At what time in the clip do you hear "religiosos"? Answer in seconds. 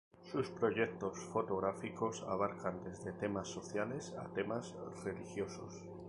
5.03-5.79